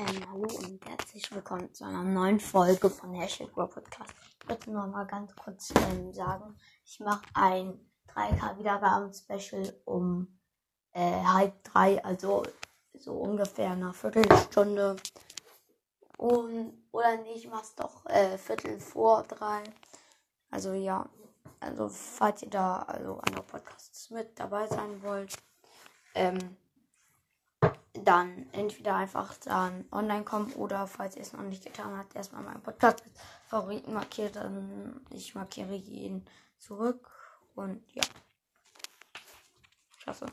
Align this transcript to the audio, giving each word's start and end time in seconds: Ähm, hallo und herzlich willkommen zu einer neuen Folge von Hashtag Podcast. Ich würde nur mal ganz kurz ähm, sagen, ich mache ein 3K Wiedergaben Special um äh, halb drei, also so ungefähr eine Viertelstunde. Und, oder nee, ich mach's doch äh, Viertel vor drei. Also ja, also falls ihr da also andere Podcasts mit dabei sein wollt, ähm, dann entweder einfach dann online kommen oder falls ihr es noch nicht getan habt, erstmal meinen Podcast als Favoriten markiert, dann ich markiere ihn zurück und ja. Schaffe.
Ähm, 0.00 0.30
hallo 0.30 0.48
und 0.64 0.86
herzlich 0.86 1.30
willkommen 1.30 1.74
zu 1.74 1.84
einer 1.84 2.02
neuen 2.02 2.40
Folge 2.40 2.88
von 2.88 3.12
Hashtag 3.12 3.52
Podcast. 3.52 4.14
Ich 4.40 4.48
würde 4.48 4.70
nur 4.70 4.86
mal 4.86 5.06
ganz 5.06 5.36
kurz 5.36 5.74
ähm, 5.76 6.10
sagen, 6.14 6.56
ich 6.86 7.00
mache 7.00 7.20
ein 7.34 7.78
3K 8.08 8.58
Wiedergaben 8.58 9.12
Special 9.12 9.78
um 9.84 10.38
äh, 10.92 11.22
halb 11.22 11.62
drei, 11.64 12.02
also 12.02 12.44
so 12.94 13.12
ungefähr 13.12 13.72
eine 13.72 13.92
Viertelstunde. 13.92 14.96
Und, 16.16 16.82
oder 16.92 17.18
nee, 17.18 17.34
ich 17.34 17.48
mach's 17.50 17.74
doch 17.74 18.06
äh, 18.06 18.38
Viertel 18.38 18.80
vor 18.80 19.24
drei. 19.24 19.64
Also 20.50 20.72
ja, 20.72 21.10
also 21.58 21.90
falls 21.90 22.42
ihr 22.42 22.48
da 22.48 22.84
also 22.84 23.18
andere 23.18 23.42
Podcasts 23.42 24.08
mit 24.08 24.38
dabei 24.40 24.66
sein 24.66 25.02
wollt, 25.02 25.36
ähm, 26.14 26.56
dann 28.10 28.46
entweder 28.50 28.96
einfach 28.96 29.32
dann 29.44 29.84
online 29.92 30.24
kommen 30.24 30.52
oder 30.54 30.88
falls 30.88 31.14
ihr 31.14 31.22
es 31.22 31.32
noch 31.32 31.42
nicht 31.42 31.64
getan 31.64 31.96
habt, 31.96 32.16
erstmal 32.16 32.42
meinen 32.42 32.60
Podcast 32.60 33.02
als 33.02 33.12
Favoriten 33.46 33.92
markiert, 33.92 34.34
dann 34.34 35.00
ich 35.10 35.36
markiere 35.36 35.76
ihn 35.76 36.26
zurück 36.58 37.08
und 37.54 37.80
ja. 37.94 38.02
Schaffe. 39.98 40.26